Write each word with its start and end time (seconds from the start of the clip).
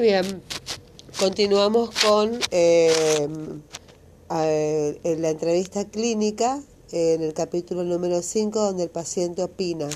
Bien, 0.00 0.42
continuamos 1.18 1.90
con 2.04 2.38
eh, 2.50 3.26
la 4.28 5.30
entrevista 5.30 5.86
clínica 5.86 6.60
en 6.92 7.22
el 7.22 7.32
capítulo 7.32 7.82
número 7.82 8.20
5 8.20 8.60
donde 8.60 8.82
el 8.84 8.90
paciente 8.90 9.42
opina. 9.42 9.88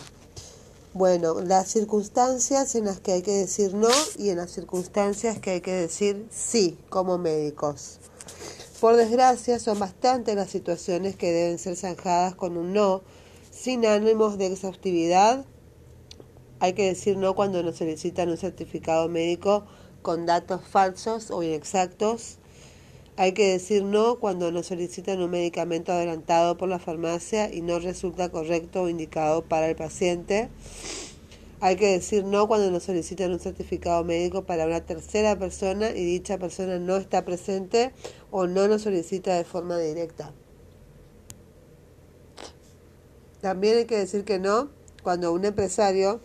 Bueno, 0.95 1.43
las 1.43 1.69
circunstancias 1.69 2.75
en 2.77 2.87
las 2.87 3.01
que 3.01 3.13
hay 3.13 3.23
que 3.23 3.33
decir 3.33 3.75
no 3.75 3.91
y 4.17 4.31
en 4.31 4.39
las 4.39 4.51
circunstancias 4.53 5.39
que 5.39 5.51
hay 5.51 5.61
que 5.61 5.73
decir 5.73 6.27
sí 6.31 6.79
como 6.89 7.19
médicos. 7.19 7.99
Por 8.81 8.97
desgracia, 8.97 9.59
son 9.59 9.79
bastantes 9.79 10.35
las 10.35 10.49
situaciones 10.49 11.15
que 11.15 11.31
deben 11.31 11.59
ser 11.59 11.77
zanjadas 11.77 12.35
con 12.35 12.57
un 12.57 12.73
no, 12.73 13.03
sin 13.51 13.85
ánimos 13.85 14.39
de 14.39 14.47
exhaustividad. 14.47 15.45
Hay 16.59 16.73
que 16.73 16.87
decir 16.87 17.19
no 17.19 17.35
cuando 17.35 17.63
nos 17.63 17.77
solicitan 17.77 18.31
un 18.31 18.39
certificado 18.39 19.07
médico 19.09 19.67
con 20.03 20.27
datos 20.27 20.63
falsos 20.63 21.31
o 21.31 21.43
inexactos. 21.43 22.39
Hay 23.17 23.33
que 23.33 23.53
decir 23.53 23.85
no 23.85 24.19
cuando 24.19 24.51
nos 24.51 24.67
solicitan 24.67 25.21
un 25.21 25.31
medicamento 25.31 25.93
adelantado 25.93 26.57
por 26.57 26.69
la 26.69 26.79
farmacia 26.79 27.53
y 27.53 27.61
no 27.61 27.79
resulta 27.79 28.31
correcto 28.31 28.83
o 28.83 28.89
indicado 28.89 29.43
para 29.43 29.69
el 29.69 29.77
paciente. 29.77 30.49
Hay 31.61 31.77
que 31.77 31.89
decir 31.89 32.25
no 32.25 32.49
cuando 32.49 32.71
nos 32.71 32.85
solicitan 32.85 33.33
un 33.33 33.39
certificado 33.39 34.03
médico 34.05 34.47
para 34.47 34.65
una 34.65 34.81
tercera 34.81 35.39
persona 35.39 35.91
y 35.91 36.05
dicha 36.05 36.39
persona 36.39 36.79
no 36.79 36.97
está 36.97 37.25
presente 37.27 37.93
o 38.31 38.47
no 38.47 38.67
nos 38.69 38.83
solicita 38.83 39.35
de 39.35 39.45
forma 39.45 39.77
directa. 39.77 40.33
También 43.43 43.77
hay 43.77 43.85
que 43.85 43.99
decir 43.99 44.25
que 44.25 44.39
no 44.39 44.71
cuando 45.03 45.33
un 45.33 45.45
empresario 45.45 46.21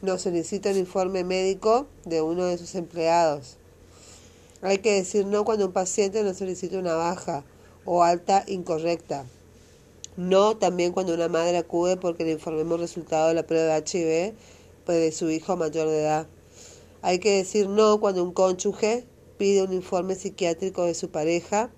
nos 0.00 0.22
solicita 0.22 0.70
un 0.70 0.76
informe 0.76 1.24
médico 1.24 1.86
de 2.04 2.22
uno 2.22 2.44
de 2.44 2.58
sus 2.58 2.74
empleados. 2.74 3.56
Hay 4.62 4.78
que 4.78 4.94
decir 4.94 5.26
no 5.26 5.44
cuando 5.44 5.66
un 5.66 5.72
paciente 5.72 6.22
nos 6.22 6.38
solicita 6.38 6.78
una 6.78 6.94
baja 6.94 7.44
o 7.84 8.02
alta 8.02 8.44
incorrecta. 8.46 9.24
No 10.16 10.56
también 10.56 10.92
cuando 10.92 11.14
una 11.14 11.28
madre 11.28 11.58
acude 11.58 11.96
porque 11.96 12.24
le 12.24 12.32
informemos 12.32 12.80
resultado 12.80 13.28
de 13.28 13.34
la 13.34 13.46
prueba 13.46 13.74
de 13.74 13.78
HIV 13.80 14.34
pues, 14.84 14.98
de 14.98 15.12
su 15.12 15.30
hijo 15.30 15.56
mayor 15.56 15.88
de 15.88 16.00
edad. 16.00 16.26
Hay 17.02 17.18
que 17.18 17.36
decir 17.36 17.68
no 17.68 18.00
cuando 18.00 18.24
un 18.24 18.32
cónyuge 18.32 19.04
pide 19.36 19.62
un 19.62 19.72
informe 19.72 20.16
psiquiátrico 20.16 20.84
de 20.84 20.94
su 20.94 21.10
pareja 21.10 21.70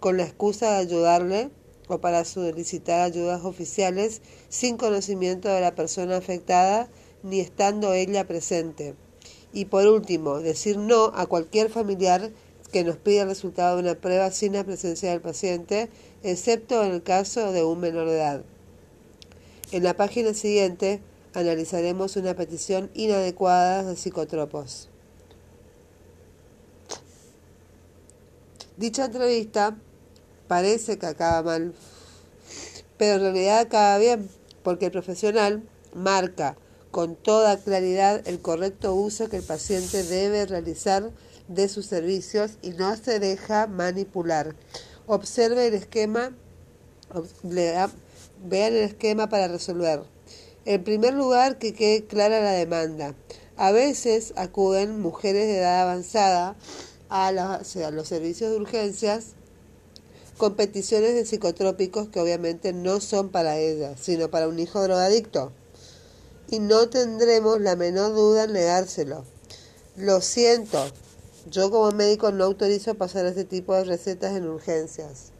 con 0.00 0.16
la 0.16 0.24
excusa 0.24 0.72
de 0.72 0.76
ayudarle 0.76 1.50
o 1.88 1.98
para 1.98 2.24
solicitar 2.26 3.00
ayudas 3.00 3.44
oficiales 3.44 4.20
sin 4.50 4.76
conocimiento 4.76 5.48
de 5.48 5.62
la 5.62 5.74
persona 5.74 6.18
afectada 6.18 6.88
ni 7.28 7.40
estando 7.40 7.92
ella 7.92 8.26
presente. 8.26 8.94
Y 9.52 9.66
por 9.66 9.86
último, 9.86 10.40
decir 10.40 10.76
no 10.76 11.12
a 11.14 11.26
cualquier 11.26 11.70
familiar 11.70 12.30
que 12.72 12.84
nos 12.84 12.96
pida 12.96 13.22
el 13.22 13.28
resultado 13.28 13.76
de 13.76 13.82
una 13.82 13.94
prueba 13.94 14.30
sin 14.30 14.52
la 14.52 14.64
presencia 14.64 15.10
del 15.10 15.20
paciente, 15.20 15.88
excepto 16.22 16.84
en 16.84 16.92
el 16.92 17.02
caso 17.02 17.52
de 17.52 17.64
un 17.64 17.80
menor 17.80 18.08
de 18.08 18.16
edad. 18.16 18.42
En 19.72 19.84
la 19.84 19.94
página 19.94 20.34
siguiente 20.34 21.00
analizaremos 21.34 22.16
una 22.16 22.34
petición 22.34 22.90
inadecuada 22.94 23.84
de 23.84 23.96
psicotropos. 23.96 24.88
Dicha 28.76 29.06
entrevista 29.06 29.76
parece 30.46 30.98
que 30.98 31.06
acaba 31.06 31.42
mal, 31.42 31.74
pero 32.96 33.14
en 33.14 33.20
realidad 33.22 33.60
acaba 33.60 33.98
bien, 33.98 34.28
porque 34.62 34.86
el 34.86 34.92
profesional 34.92 35.62
marca 35.94 36.56
con 36.90 37.16
toda 37.16 37.58
claridad 37.58 38.26
el 38.26 38.40
correcto 38.40 38.94
uso 38.94 39.28
que 39.28 39.36
el 39.36 39.42
paciente 39.42 40.02
debe 40.02 40.46
realizar 40.46 41.10
de 41.48 41.68
sus 41.68 41.86
servicios 41.86 42.52
y 42.62 42.70
no 42.70 42.96
se 42.96 43.18
deja 43.18 43.66
manipular. 43.66 44.54
Observe 45.06 45.66
el 45.66 45.74
esquema, 45.74 46.36
vean 47.42 48.72
el 48.74 48.82
esquema 48.82 49.28
para 49.28 49.48
resolver. 49.48 50.02
En 50.64 50.84
primer 50.84 51.14
lugar, 51.14 51.58
que 51.58 51.72
quede 51.72 52.04
clara 52.04 52.40
la 52.40 52.52
demanda. 52.52 53.14
A 53.56 53.72
veces 53.72 54.34
acuden 54.36 55.00
mujeres 55.00 55.46
de 55.46 55.58
edad 55.58 55.82
avanzada 55.82 56.56
a, 57.08 57.28
a 57.28 57.90
los 57.90 58.08
servicios 58.08 58.50
de 58.50 58.56
urgencias 58.56 59.34
con 60.36 60.54
peticiones 60.54 61.14
de 61.14 61.26
psicotrópicos 61.26 62.08
que 62.08 62.20
obviamente 62.20 62.72
no 62.72 63.00
son 63.00 63.30
para 63.30 63.58
ellas, 63.58 63.98
sino 64.00 64.30
para 64.30 64.46
un 64.46 64.58
hijo 64.60 64.80
drogadicto. 64.82 65.52
Y 66.50 66.60
no 66.60 66.88
tendremos 66.88 67.60
la 67.60 67.76
menor 67.76 68.14
duda 68.14 68.44
en 68.44 68.54
negárselo. 68.54 69.24
Lo 69.96 70.20
siento, 70.20 70.78
yo 71.50 71.70
como 71.70 71.90
médico 71.92 72.30
no 72.30 72.44
autorizo 72.44 72.94
pasar 72.94 73.26
este 73.26 73.44
tipo 73.44 73.74
de 73.74 73.84
recetas 73.84 74.34
en 74.36 74.48
urgencias. 74.48 75.32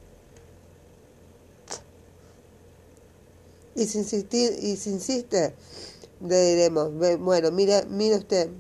Y 3.74 3.86
si, 3.86 3.98
insistir, 3.98 4.58
y 4.60 4.76
si 4.76 4.91
insiste, 4.91 5.54
le 6.20 6.44
diremos, 6.50 6.92
bueno, 7.20 7.52
mira, 7.52 7.84
mire 7.88 8.16
usted, 8.16 8.50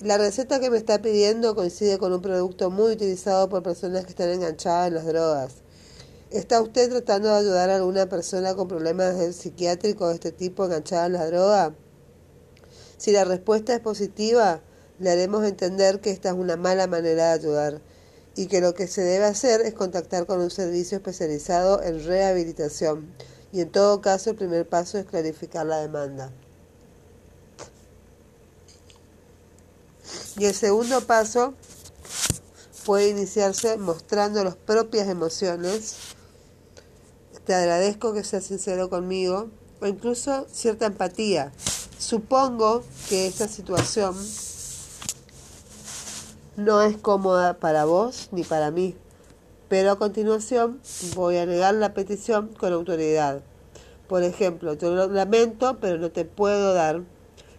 la 0.00 0.18
receta 0.18 0.60
que 0.60 0.70
me 0.70 0.78
está 0.78 1.00
pidiendo 1.02 1.54
coincide 1.54 1.98
con 1.98 2.12
un 2.12 2.22
producto 2.22 2.70
muy 2.70 2.92
utilizado 2.92 3.48
por 3.48 3.62
personas 3.62 4.04
que 4.04 4.10
están 4.10 4.30
enganchadas 4.30 4.88
en 4.88 4.94
las 4.94 5.06
drogas. 5.06 5.52
¿Está 6.30 6.60
usted 6.60 6.90
tratando 6.90 7.28
de 7.28 7.36
ayudar 7.36 7.70
a 7.70 7.76
alguna 7.76 8.08
persona 8.08 8.56
con 8.56 8.66
problemas 8.66 9.14
psiquiátricos 9.36 10.08
de 10.08 10.14
este 10.14 10.32
tipo 10.32 10.64
enganchada 10.64 11.06
en 11.06 11.12
la 11.12 11.26
droga? 11.26 11.74
Si 12.96 13.12
la 13.12 13.24
respuesta 13.24 13.74
es 13.74 13.80
positiva, 13.80 14.60
le 14.98 15.10
haremos 15.10 15.44
entender 15.44 16.00
que 16.00 16.10
esta 16.10 16.30
es 16.30 16.34
una 16.34 16.56
mala 16.56 16.88
manera 16.88 17.28
de 17.28 17.32
ayudar 17.40 17.80
y 18.34 18.46
que 18.48 18.60
lo 18.60 18.74
que 18.74 18.88
se 18.88 19.02
debe 19.02 19.24
hacer 19.24 19.60
es 19.60 19.74
contactar 19.74 20.26
con 20.26 20.40
un 20.40 20.50
servicio 20.50 20.96
especializado 20.96 21.80
en 21.82 22.04
rehabilitación 22.04 23.06
y 23.52 23.60
en 23.60 23.70
todo 23.70 24.00
caso 24.00 24.30
el 24.30 24.36
primer 24.36 24.68
paso 24.68 24.98
es 24.98 25.06
clarificar 25.06 25.64
la 25.64 25.78
demanda. 25.78 26.32
Y 30.38 30.44
el 30.44 30.54
segundo 30.54 31.00
paso 31.02 31.54
puede 32.84 33.08
iniciarse 33.08 33.76
mostrando 33.78 34.44
las 34.44 34.56
propias 34.56 35.08
emociones. 35.08 36.15
Te 37.46 37.54
agradezco 37.54 38.12
que 38.12 38.24
seas 38.24 38.42
sincero 38.42 38.90
conmigo 38.90 39.50
o 39.80 39.86
incluso 39.86 40.48
cierta 40.50 40.86
empatía. 40.86 41.52
Supongo 41.96 42.82
que 43.08 43.28
esta 43.28 43.46
situación 43.46 44.16
no 46.56 46.82
es 46.82 46.96
cómoda 46.96 47.60
para 47.60 47.84
vos 47.84 48.30
ni 48.32 48.42
para 48.42 48.72
mí, 48.72 48.96
pero 49.68 49.92
a 49.92 49.96
continuación 49.96 50.80
voy 51.14 51.36
a 51.36 51.46
negar 51.46 51.74
la 51.74 51.94
petición 51.94 52.48
con 52.48 52.72
autoridad. 52.72 53.42
Por 54.08 54.24
ejemplo, 54.24 54.74
yo 54.74 54.90
lo 54.90 55.06
lamento, 55.06 55.78
pero 55.80 55.98
no 55.98 56.10
te 56.10 56.24
puedo 56.24 56.74
dar. 56.74 57.02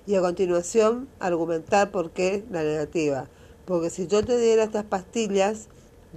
Y 0.05 0.15
a 0.15 0.21
continuación 0.21 1.07
argumentar 1.19 1.91
por 1.91 2.11
qué 2.11 2.43
la 2.51 2.61
negativa. 2.61 3.29
Porque 3.63 3.89
si 3.89 4.07
yo 4.07 4.25
te 4.25 4.37
diera 4.37 4.63
estas 4.63 4.83
pastillas, 4.83 5.69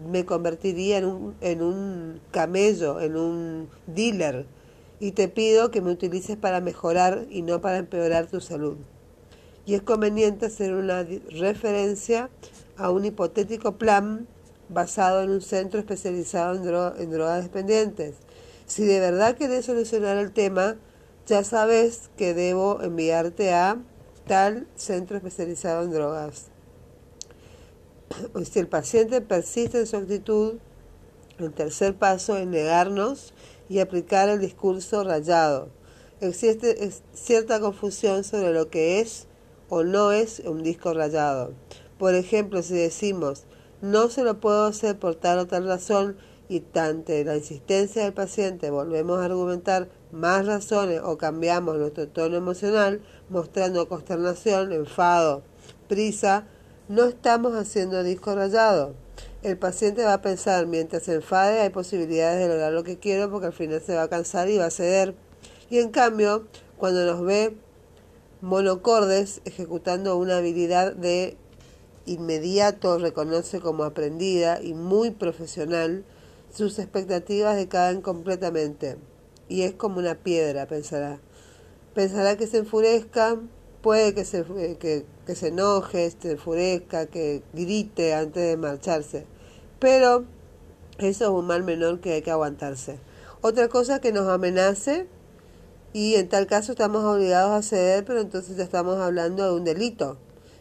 me 0.08 0.24
convertiría 0.24 0.98
en 0.98 1.04
un, 1.04 1.34
en 1.40 1.62
un 1.62 2.20
camello, 2.30 3.00
en 3.00 3.16
un 3.16 3.68
dealer. 3.86 4.46
Y 4.98 5.12
te 5.12 5.28
pido 5.28 5.70
que 5.70 5.80
me 5.80 5.90
utilices 5.90 6.36
para 6.36 6.60
mejorar 6.60 7.26
y 7.30 7.42
no 7.42 7.60
para 7.60 7.78
empeorar 7.78 8.26
tu 8.26 8.40
salud. 8.40 8.76
Y 9.66 9.74
es 9.74 9.82
conveniente 9.82 10.46
hacer 10.46 10.74
una 10.74 11.06
referencia 11.30 12.30
a 12.76 12.90
un 12.90 13.04
hipotético 13.04 13.76
plan 13.76 14.26
basado 14.68 15.22
en 15.22 15.30
un 15.30 15.40
centro 15.40 15.80
especializado 15.80 16.54
en, 16.98 17.10
drogas 17.10 17.42
dependientes. 17.42 18.16
Si 18.66 18.84
de 18.84 19.00
verdad 19.00 19.36
querés 19.36 19.66
solucionar 19.66 20.16
el 20.16 20.32
tema, 20.32 20.76
ya 21.26 21.44
sabes 21.44 22.10
que 22.16 22.34
debo 22.34 22.80
enviarte 22.82 23.52
a 23.52 23.78
tal 24.26 24.66
centro 24.76 25.16
especializado 25.16 25.84
en 25.84 25.90
drogas. 25.90 26.49
Si 28.44 28.58
el 28.58 28.68
paciente 28.68 29.20
persiste 29.20 29.78
en 29.78 29.86
su 29.86 29.96
actitud, 29.96 30.54
el 31.38 31.52
tercer 31.52 31.94
paso 31.94 32.36
es 32.36 32.46
negarnos 32.46 33.32
y 33.68 33.78
aplicar 33.78 34.28
el 34.28 34.40
discurso 34.40 35.04
rayado. 35.04 35.68
Existe 36.20 36.90
cierta 37.14 37.60
confusión 37.60 38.24
sobre 38.24 38.52
lo 38.52 38.68
que 38.68 39.00
es 39.00 39.26
o 39.68 39.84
no 39.84 40.12
es 40.12 40.40
un 40.40 40.62
disco 40.62 40.92
rayado. 40.92 41.54
Por 41.98 42.14
ejemplo, 42.14 42.62
si 42.62 42.74
decimos, 42.74 43.44
no 43.80 44.08
se 44.08 44.24
lo 44.24 44.40
puedo 44.40 44.66
hacer 44.66 44.98
por 44.98 45.14
tal 45.14 45.38
o 45.38 45.46
tal 45.46 45.66
razón, 45.66 46.16
y 46.48 46.64
ante 46.74 47.24
la 47.24 47.36
insistencia 47.36 48.02
del 48.02 48.12
paciente 48.12 48.70
volvemos 48.70 49.20
a 49.20 49.26
argumentar 49.26 49.88
más 50.10 50.44
razones 50.46 51.00
o 51.02 51.16
cambiamos 51.16 51.76
nuestro 51.76 52.08
tono 52.08 52.36
emocional, 52.36 53.00
mostrando 53.28 53.88
consternación, 53.88 54.72
enfado, 54.72 55.44
prisa, 55.88 56.48
no 56.90 57.04
estamos 57.04 57.54
haciendo 57.54 58.02
disco 58.02 58.34
rayado. 58.34 58.96
El 59.44 59.56
paciente 59.56 60.02
va 60.02 60.14
a 60.14 60.22
pensar, 60.22 60.66
mientras 60.66 61.04
se 61.04 61.14
enfade 61.14 61.60
hay 61.60 61.70
posibilidades 61.70 62.40
de 62.40 62.48
lograr 62.48 62.72
lo 62.72 62.82
que 62.82 62.98
quiero 62.98 63.30
porque 63.30 63.46
al 63.46 63.52
final 63.52 63.80
se 63.80 63.94
va 63.94 64.02
a 64.02 64.08
cansar 64.08 64.50
y 64.50 64.58
va 64.58 64.66
a 64.66 64.70
ceder. 64.70 65.14
Y 65.70 65.78
en 65.78 65.90
cambio, 65.90 66.48
cuando 66.78 67.06
nos 67.06 67.24
ve 67.24 67.56
monocordes 68.40 69.40
ejecutando 69.44 70.16
una 70.16 70.38
habilidad 70.38 70.96
de 70.96 71.36
inmediato 72.06 72.98
reconoce 72.98 73.60
como 73.60 73.84
aprendida 73.84 74.60
y 74.60 74.74
muy 74.74 75.12
profesional, 75.12 76.04
sus 76.52 76.80
expectativas 76.80 77.54
decaen 77.54 78.00
completamente. 78.02 78.96
Y 79.48 79.62
es 79.62 79.74
como 79.74 80.00
una 80.00 80.16
piedra, 80.16 80.66
pensará. 80.66 81.20
Pensará 81.94 82.36
que 82.36 82.48
se 82.48 82.58
enfurezca, 82.58 83.38
puede 83.80 84.14
que 84.14 84.24
se, 84.24 84.40
eh, 84.40 84.76
que, 84.78 85.04
que 85.26 85.34
se 85.34 85.48
enoje, 85.48 86.10
se 86.10 86.32
enfurezca, 86.32 87.06
que 87.06 87.42
grite 87.52 88.14
antes 88.14 88.42
de 88.42 88.56
marcharse. 88.56 89.26
Pero 89.78 90.24
eso 90.98 91.24
es 91.24 91.30
un 91.30 91.46
mal 91.46 91.62
menor 91.62 92.00
que 92.00 92.12
hay 92.12 92.22
que 92.22 92.30
aguantarse. 92.30 92.98
Otra 93.40 93.68
cosa 93.68 94.00
que 94.00 94.12
nos 94.12 94.28
amenace 94.28 95.06
y 95.92 96.14
en 96.16 96.28
tal 96.28 96.46
caso 96.46 96.72
estamos 96.72 97.04
obligados 97.04 97.52
a 97.52 97.62
ceder, 97.66 98.04
pero 98.04 98.20
entonces 98.20 98.56
ya 98.56 98.64
estamos 98.64 98.98
hablando 98.98 99.44
de 99.44 99.52
un 99.52 99.64
delito. 99.64 100.18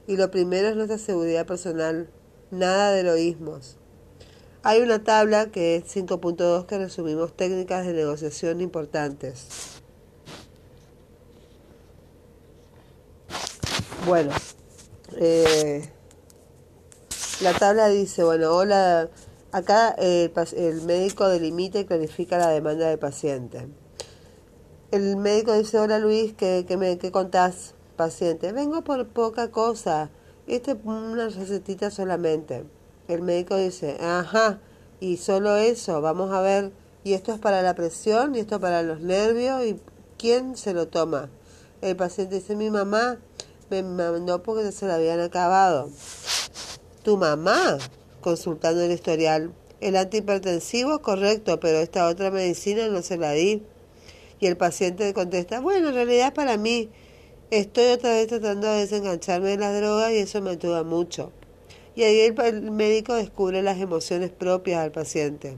Y 0.08 0.18
lo 0.18 0.32
primero 0.32 0.70
es 0.70 0.76
nuestra 0.76 0.98
seguridad 0.98 1.46
personal, 1.46 2.10
nada 2.52 2.92
de 2.92 3.02
heroísmos. 3.02 3.78
Hay 4.64 4.82
una 4.82 5.04
tabla 5.04 5.52
que 5.52 5.76
es 5.76 5.96
5.2 5.96 6.66
que 6.66 6.78
resumimos 6.78 7.36
técnicas 7.36 7.86
de 7.86 7.94
negociación 7.94 8.60
importantes. 8.60 9.79
Bueno, 14.06 14.32
eh, 15.18 15.88
la 17.42 17.54
tabla 17.54 17.90
dice, 17.90 18.24
bueno, 18.24 18.56
hola, 18.56 19.10
acá 19.52 19.90
el, 19.90 20.32
el 20.56 20.82
médico 20.84 21.28
delimita 21.28 21.80
y 21.80 21.86
clarifica 21.86 22.38
la 22.38 22.50
demanda 22.50 22.88
del 22.88 22.98
paciente. 22.98 23.68
El 24.92 25.18
médico 25.18 25.54
dice, 25.54 25.80
hola 25.80 26.00
Luis, 26.00 26.34
¿qué, 26.34 26.66
qué, 26.68 26.78
me, 26.78 26.98
qué 26.98 27.12
contás, 27.12 27.76
paciente? 27.98 28.54
Vengo 28.54 28.84
por 28.84 29.06
poca 29.10 29.52
cosa, 29.52 30.10
esta 30.48 30.72
es 30.72 30.78
una 30.84 31.28
recetita 31.28 31.92
solamente. 31.92 32.66
El 33.10 33.22
médico 33.22 33.58
dice, 33.58 33.98
ajá, 34.00 34.60
y 35.02 35.18
solo 35.18 35.58
eso, 35.58 36.02
vamos 36.02 36.32
a 36.32 36.42
ver, 36.42 36.72
y 37.04 37.14
esto 37.14 37.34
es 37.34 37.40
para 37.40 37.62
la 37.62 37.76
presión, 37.76 38.34
y 38.34 38.40
esto 38.40 38.62
para 38.62 38.82
los 38.82 39.02
nervios, 39.02 39.64
y 39.66 39.80
¿quién 40.18 40.56
se 40.56 40.74
lo 40.74 40.88
toma? 40.88 41.30
El 41.82 41.96
paciente 41.98 42.36
dice, 42.36 42.56
mi 42.56 42.70
mamá 42.70 43.20
me 43.70 43.84
mandó 43.84 44.44
porque 44.44 44.72
se 44.72 44.88
lo 44.88 44.94
habían 44.94 45.20
acabado. 45.20 45.90
¿Tu 47.04 47.18
mamá? 47.18 47.78
Consultando 48.22 48.82
el 48.82 48.92
historial. 48.92 49.54
El 49.82 49.96
antihipertensivo, 49.96 51.02
correcto, 51.02 51.60
pero 51.60 51.78
esta 51.78 52.08
otra 52.08 52.32
medicina 52.32 52.88
no 52.88 53.02
se 53.02 53.18
la 53.18 53.32
di. 53.32 53.64
Y 54.40 54.48
el 54.48 54.58
paciente 54.58 55.14
contesta, 55.14 55.60
bueno, 55.60 55.90
en 55.90 55.96
realidad 55.96 56.28
es 56.28 56.34
para 56.34 56.58
mí. 56.58 56.90
Estoy 57.52 57.86
otra 57.86 58.12
vez 58.12 58.28
tratando 58.28 58.68
de 58.68 58.80
desengancharme 58.82 59.50
de 59.50 59.58
las 59.58 59.76
drogas 59.76 60.12
y 60.12 60.18
eso 60.18 60.42
me 60.42 60.52
ayuda 60.52 60.84
mucho. 60.84 61.32
Y 61.96 62.04
ahí 62.04 62.20
el, 62.20 62.72
médico 62.72 63.16
descubre 63.16 63.62
las 63.62 63.80
emociones 63.80 64.30
propias 64.30 64.82
al 64.82 64.92
paciente. 64.92 65.58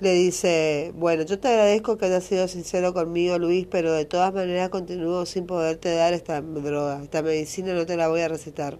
Le 0.00 0.12
dice, 0.12 0.92
bueno, 0.94 1.24
yo 1.24 1.40
te 1.40 1.48
agradezco 1.48 1.98
que 1.98 2.06
hayas 2.06 2.22
sido 2.22 2.46
sincero 2.46 2.94
conmigo, 2.94 3.36
Luis, 3.38 3.66
pero 3.68 3.92
de 3.92 4.04
todas 4.04 4.32
maneras 4.32 4.68
continúo 4.68 5.26
sin 5.26 5.44
poderte 5.46 5.92
dar 5.92 6.14
esta 6.14 6.40
droga, 6.40 7.02
esta 7.02 7.20
medicina 7.20 7.74
no 7.74 7.84
te 7.84 7.96
la 7.96 8.06
voy 8.06 8.20
a 8.20 8.28
recetar. 8.28 8.78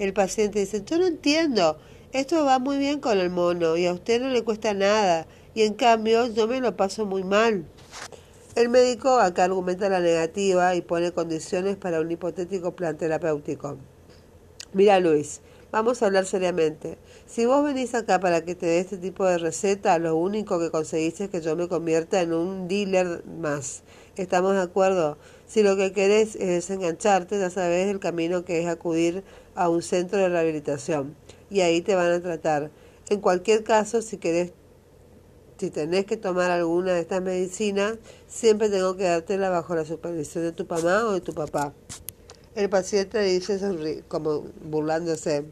El 0.00 0.12
paciente 0.12 0.58
dice, 0.58 0.82
yo 0.84 0.98
no 0.98 1.06
entiendo, 1.06 1.78
esto 2.12 2.44
va 2.44 2.58
muy 2.58 2.78
bien 2.78 2.98
con 2.98 3.18
el 3.18 3.30
mono 3.30 3.76
y 3.76 3.86
a 3.86 3.92
usted 3.92 4.20
no 4.20 4.30
le 4.30 4.42
cuesta 4.42 4.74
nada, 4.74 5.28
y 5.54 5.62
en 5.62 5.74
cambio 5.74 6.26
yo 6.26 6.48
me 6.48 6.60
lo 6.60 6.76
paso 6.76 7.06
muy 7.06 7.22
mal. 7.22 7.64
El 8.56 8.70
médico 8.70 9.20
acá 9.20 9.44
argumenta 9.44 9.88
la 9.88 10.00
negativa 10.00 10.74
y 10.74 10.80
pone 10.80 11.12
condiciones 11.12 11.76
para 11.76 12.00
un 12.00 12.10
hipotético 12.10 12.74
plan 12.74 12.96
terapéutico. 12.96 13.78
Mira 14.72 14.98
Luis, 14.98 15.40
vamos 15.74 16.00
a 16.00 16.06
hablar 16.06 16.24
seriamente. 16.24 16.98
Si 17.26 17.46
vos 17.46 17.64
venís 17.64 17.96
acá 17.96 18.20
para 18.20 18.44
que 18.44 18.54
te 18.54 18.64
dé 18.64 18.78
este 18.78 18.96
tipo 18.96 19.24
de 19.24 19.38
receta, 19.38 19.98
lo 19.98 20.14
único 20.14 20.60
que 20.60 20.70
conseguiste 20.70 21.24
es 21.24 21.30
que 21.30 21.40
yo 21.40 21.56
me 21.56 21.66
convierta 21.66 22.22
en 22.22 22.32
un 22.32 22.68
dealer 22.68 23.24
más. 23.26 23.82
¿Estamos 24.14 24.54
de 24.54 24.62
acuerdo? 24.62 25.18
Si 25.48 25.64
lo 25.64 25.76
que 25.76 25.92
querés 25.92 26.36
es 26.36 26.46
desengancharte, 26.46 27.40
ya 27.40 27.50
sabes 27.50 27.88
el 27.88 27.98
camino 27.98 28.44
que 28.44 28.62
es 28.62 28.68
acudir 28.68 29.24
a 29.56 29.68
un 29.68 29.82
centro 29.82 30.20
de 30.20 30.28
rehabilitación 30.28 31.16
y 31.50 31.62
ahí 31.62 31.80
te 31.80 31.96
van 31.96 32.12
a 32.12 32.22
tratar. 32.22 32.70
En 33.08 33.20
cualquier 33.20 33.64
caso, 33.64 34.00
si 34.00 34.18
querés, 34.18 34.52
si 35.58 35.70
tenés 35.70 36.04
que 36.04 36.16
tomar 36.16 36.52
alguna 36.52 36.92
de 36.92 37.00
estas 37.00 37.20
medicinas, 37.20 37.98
siempre 38.28 38.68
tengo 38.68 38.96
que 38.96 39.04
dártela 39.04 39.50
bajo 39.50 39.74
la 39.74 39.84
supervisión 39.84 40.44
de 40.44 40.52
tu 40.52 40.66
mamá 40.66 41.04
o 41.06 41.14
de 41.14 41.20
tu 41.20 41.34
papá. 41.34 41.74
El 42.54 42.70
paciente 42.70 43.20
dice 43.20 44.04
como 44.06 44.44
burlándose, 44.62 45.44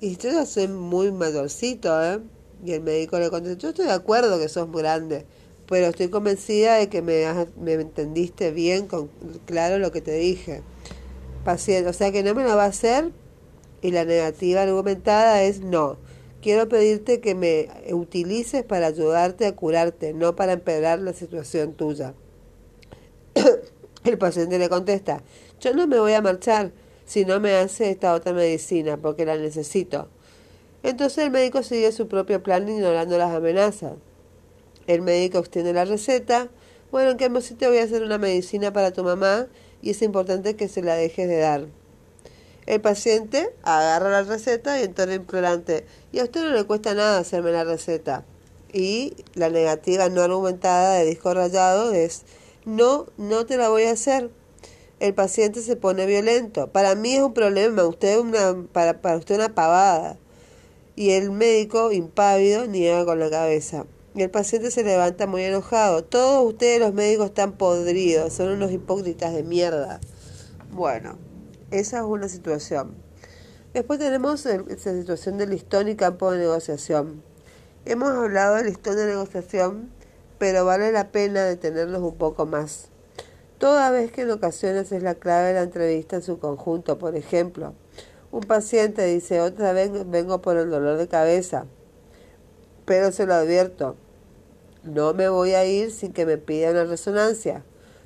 y 0.00 0.16
yo 0.16 0.30
ya 0.30 0.46
soy 0.46 0.68
muy 0.68 1.10
mayorcito, 1.12 2.02
¿eh? 2.04 2.20
Y 2.64 2.72
el 2.72 2.82
médico 2.82 3.18
le 3.18 3.30
contesta, 3.30 3.58
yo 3.58 3.68
estoy 3.70 3.86
de 3.86 3.92
acuerdo 3.92 4.38
que 4.38 4.48
sos 4.48 4.68
muy 4.68 4.82
grande, 4.82 5.26
pero 5.68 5.86
estoy 5.86 6.08
convencida 6.08 6.76
de 6.76 6.88
que 6.88 7.02
me, 7.02 7.24
me 7.60 7.74
entendiste 7.74 8.50
bien, 8.50 8.86
con 8.86 9.08
claro 9.46 9.78
lo 9.78 9.92
que 9.92 10.00
te 10.00 10.12
dije. 10.12 10.62
Paciente, 11.44 11.88
o 11.88 11.92
sea 11.92 12.10
que 12.10 12.22
no 12.22 12.34
me 12.34 12.42
lo 12.44 12.56
va 12.56 12.64
a 12.64 12.68
hacer 12.68 13.12
y 13.80 13.90
la 13.90 14.04
negativa 14.04 14.62
argumentada 14.62 15.42
es 15.42 15.60
no. 15.60 15.98
Quiero 16.42 16.68
pedirte 16.68 17.20
que 17.20 17.34
me 17.34 17.68
utilices 17.92 18.64
para 18.64 18.86
ayudarte 18.86 19.46
a 19.46 19.56
curarte, 19.56 20.12
no 20.14 20.36
para 20.36 20.52
empeorar 20.52 21.00
la 21.00 21.12
situación 21.12 21.74
tuya. 21.74 22.14
El 24.04 24.18
paciente 24.18 24.58
le 24.58 24.68
contesta, 24.68 25.22
yo 25.60 25.74
no 25.74 25.86
me 25.86 25.98
voy 25.98 26.12
a 26.12 26.22
marchar 26.22 26.72
si 27.08 27.24
no 27.24 27.40
me 27.40 27.54
hace 27.54 27.90
esta 27.90 28.12
otra 28.12 28.34
medicina, 28.34 28.98
porque 28.98 29.24
la 29.24 29.38
necesito. 29.38 30.08
Entonces 30.82 31.24
el 31.24 31.30
médico 31.30 31.62
sigue 31.62 31.90
su 31.90 32.06
propio 32.06 32.42
plan 32.42 32.68
ignorando 32.68 33.16
las 33.16 33.34
amenazas. 33.34 33.94
El 34.86 35.00
médico 35.00 35.38
extiende 35.38 35.72
la 35.72 35.86
receta. 35.86 36.48
Bueno, 36.92 37.12
en 37.12 37.16
qué 37.16 37.30
sí 37.40 37.54
te 37.54 37.66
voy 37.66 37.78
a 37.78 37.84
hacer 37.84 38.02
una 38.02 38.18
medicina 38.18 38.74
para 38.74 38.92
tu 38.92 39.04
mamá 39.04 39.46
y 39.80 39.90
es 39.90 40.02
importante 40.02 40.54
que 40.54 40.68
se 40.68 40.82
la 40.82 40.96
dejes 40.96 41.28
de 41.28 41.38
dar. 41.38 41.66
El 42.66 42.82
paciente 42.82 43.54
agarra 43.62 44.10
la 44.10 44.22
receta 44.24 44.78
y 44.78 44.84
entonces 44.84 45.16
implorante, 45.16 45.86
y 46.12 46.18
a 46.18 46.24
usted 46.24 46.42
no 46.42 46.50
le 46.50 46.64
cuesta 46.64 46.92
nada 46.92 47.18
hacerme 47.18 47.52
la 47.52 47.64
receta. 47.64 48.26
Y 48.70 49.16
la 49.32 49.48
negativa 49.48 50.10
no 50.10 50.20
argumentada 50.20 50.96
de 50.96 51.06
disco 51.06 51.32
rayado 51.32 51.90
es, 51.92 52.24
no, 52.66 53.06
no 53.16 53.46
te 53.46 53.56
la 53.56 53.70
voy 53.70 53.84
a 53.84 53.92
hacer 53.92 54.30
el 55.00 55.14
paciente 55.14 55.62
se 55.62 55.76
pone 55.76 56.06
violento. 56.06 56.68
Para 56.68 56.94
mí 56.94 57.14
es 57.14 57.22
un 57.22 57.34
problema, 57.34 57.84
usted 57.84 58.18
una, 58.18 58.64
para, 58.72 59.00
para 59.00 59.16
usted 59.16 59.36
una 59.36 59.54
pavada. 59.54 60.18
Y 60.96 61.10
el 61.10 61.30
médico, 61.30 61.92
impávido, 61.92 62.66
niega 62.66 63.04
con 63.04 63.20
la 63.20 63.30
cabeza. 63.30 63.86
Y 64.14 64.22
el 64.22 64.30
paciente 64.30 64.72
se 64.72 64.82
levanta 64.82 65.28
muy 65.28 65.44
enojado. 65.44 66.02
Todos 66.02 66.44
ustedes 66.44 66.80
los 66.80 66.92
médicos 66.92 67.26
están 67.26 67.52
podridos, 67.52 68.32
son 68.32 68.48
unos 68.48 68.72
hipócritas 68.72 69.32
de 69.32 69.44
mierda. 69.44 70.00
Bueno, 70.72 71.16
esa 71.70 71.98
es 71.98 72.04
una 72.04 72.28
situación. 72.28 72.96
Después 73.74 74.00
tenemos 74.00 74.44
esa 74.44 74.92
situación 74.92 75.38
del 75.38 75.50
listón 75.50 75.88
y 75.88 75.94
campo 75.94 76.32
de 76.32 76.38
negociación. 76.38 77.22
Hemos 77.84 78.10
hablado 78.10 78.56
del 78.56 78.66
listón 78.66 78.96
de 78.96 79.06
negociación, 79.06 79.92
pero 80.38 80.64
vale 80.64 80.90
la 80.90 81.12
pena 81.12 81.44
detenernos 81.44 82.02
un 82.02 82.16
poco 82.16 82.44
más 82.44 82.88
toda 83.58 83.90
vez 83.90 84.10
que 84.12 84.22
en 84.22 84.30
ocasiones 84.30 84.92
es 84.92 85.02
la 85.02 85.14
clave 85.14 85.48
de 85.48 85.54
la 85.54 85.62
entrevista 85.62 86.16
en 86.16 86.22
su 86.22 86.38
conjunto. 86.38 86.98
Por 86.98 87.16
ejemplo, 87.16 87.74
un 88.30 88.42
paciente 88.42 89.04
dice, 89.04 89.40
otra 89.40 89.72
vez 89.72 89.90
vengo 90.08 90.40
por 90.40 90.56
el 90.56 90.70
dolor 90.70 90.96
de 90.96 91.08
cabeza, 91.08 91.66
pero 92.84 93.12
se 93.12 93.26
lo 93.26 93.34
advierto, 93.34 93.96
no 94.84 95.12
me 95.12 95.28
voy 95.28 95.54
a 95.54 95.64
ir 95.64 95.90
sin 95.90 96.12
que 96.12 96.24
me 96.24 96.38
pida 96.38 96.70
una 96.70 96.84
resonancia. 96.84 97.64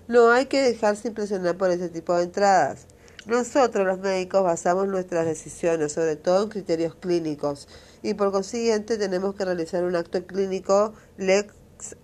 No 0.09 0.31
hay 0.31 0.47
que 0.47 0.61
dejarse 0.61 1.09
impresionar 1.09 1.57
por 1.57 1.71
ese 1.71 1.89
tipo 1.89 2.15
de 2.17 2.25
entradas. 2.25 2.87
Nosotros 3.27 3.87
los 3.87 4.01
médicos 4.01 4.43
basamos 4.43 4.89
nuestras 4.89 5.27
decisiones 5.27 5.93
sobre 5.93 6.17
todo 6.17 6.43
en 6.43 6.49
criterios 6.49 6.97
clínicos 6.97 7.69
y 8.03 8.15
por 8.15 8.33
consiguiente 8.33 8.99
tenemos 8.99 9.37
que 9.37 9.45
realizar 9.45 9.85
un 9.85 9.95
acto 9.95 10.27
clínico 10.27 10.93
lex 11.19 11.55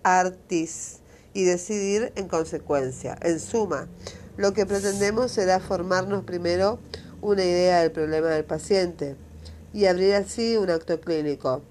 artis 0.03 0.99
y 1.39 1.45
decidir 1.45 2.11
en 2.15 2.27
consecuencia. 2.27 3.17
En 3.21 3.39
suma, 3.39 3.87
lo 4.35 4.53
que 4.53 4.65
pretendemos 4.65 5.31
será 5.31 5.61
formarnos 5.61 6.25
primero 6.25 6.79
una 7.21 7.45
idea 7.45 7.79
del 7.79 7.91
problema 7.91 8.27
del 8.27 8.43
paciente 8.43 9.15
y 9.73 9.85
abrir 9.85 10.15
así 10.15 10.57
un 10.57 10.69
acto 10.69 10.99
clínico. 10.99 11.61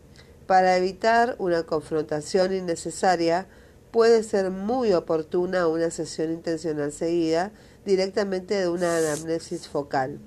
Para 0.47 0.79
evitar 0.79 1.37
una 1.39 1.65
confrontación 1.65 2.55
innecesaria, 2.55 3.47
puede 3.91 4.23
ser 4.23 4.51
muy 4.51 4.95
oportuna 4.95 5.69
una 5.69 5.91
sesión 5.91 6.33
intencional 6.33 6.91
seguida 6.91 7.53
directamente 7.85 8.55
de 8.55 8.69
una 8.69 8.97
anamnesis 8.97 9.69
focal. 9.69 10.19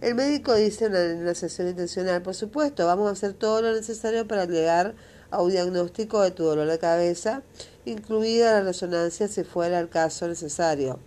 El 0.00 0.16
médico 0.16 0.54
dice 0.54 0.86
una 0.86 1.34
sesión 1.34 1.68
intencional, 1.68 2.22
por 2.22 2.34
supuesto, 2.34 2.84
vamos 2.86 3.08
a 3.08 3.12
hacer 3.12 3.32
todo 3.34 3.62
lo 3.62 3.72
necesario 3.72 4.26
para 4.26 4.46
llegar 4.46 4.86
a 4.88 4.94
un 5.32 5.50
diagnóstico 5.50 6.22
de 6.22 6.30
tu 6.30 6.44
dolor 6.44 6.66
de 6.68 6.78
cabeza 6.78 7.42
incluida 7.84 8.52
la 8.52 8.62
resonancia 8.62 9.28
si 9.28 9.44
fuera 9.44 9.78
el 9.80 9.88
caso 9.88 10.28
necesario. 10.28 10.98